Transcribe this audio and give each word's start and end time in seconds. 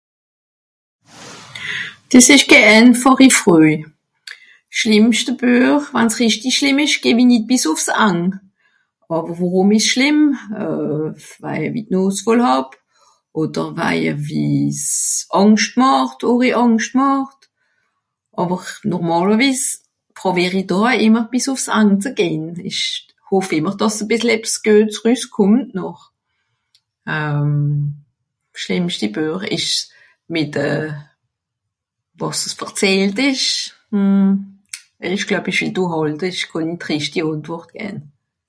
Dìs 2.09 2.27
ìsch 2.35 2.47
ké 2.49 2.57
ènfàchi 2.77 3.27
Fröj. 3.39 3.69
S'schlìmmschte 4.75 5.31
Buech, 5.41 5.85
wann's 5.95 6.15
richti 6.21 6.49
schlìmm 6.55 6.79
ìsch 6.85 6.99
geh-w-i 7.03 7.25
nìt 7.29 7.43
bìs 7.49 7.63
ùff 7.71 7.81
s'Ang. 7.87 8.21
Àwer 9.15 9.33
worùm 9.39 9.69
ìsch's 9.77 9.91
schlìmm? 9.91 10.19
waje 11.43 11.67
i 11.79 11.81
d'Nàs 11.87 12.17
voll 12.25 12.43
hàb, 12.47 12.67
odder 13.39 13.69
waje 13.79 14.13
wie's 14.27 14.83
Àngscht 15.39 15.75
màcht, 15.81 16.19
àri 16.29 16.49
Àngscht 16.63 16.95
màcht. 16.99 17.41
Àwer 18.41 18.63
normàlewiss 18.91 19.63
prowìer 20.17 20.53
i 20.61 20.63
do 20.71 20.79
aa 20.89 20.97
ìmmer 21.05 21.25
bìs 21.31 21.45
ùff 21.51 21.61
s'And 21.65 21.93
ze 22.03 22.11
gehn 22.19 22.43
ìch 22.69 22.83
hoff 23.27 23.47
ìmmer, 23.57 23.75
dàss 23.79 23.99
e 24.01 24.03
bìssel 24.09 24.33
ebbs 24.35 24.53
güets 24.65 24.95
rüsskùmmt 25.03 25.69
noch. 25.79 26.01
S'schlìmmschte 28.59 29.07
Büech 29.15 29.45
ìsch's 29.55 29.81
mìt 30.33 30.51
de 30.55 30.67
wàs 32.19 32.39
es 32.47 32.53
verzehlt 32.59 33.17
ìsch. 33.31 33.51
ìch 35.15 35.25
gloeb 35.27 35.45
ìch 35.51 35.59
wìll 35.61 35.75
do 35.77 35.83
hàlte 35.91 36.27
ìch 36.31 36.43
kànn 36.51 36.67
nìt 36.71 36.83
rìchti 36.87 37.19
Àntwùrt 37.29 37.69
gänn. 37.75 37.97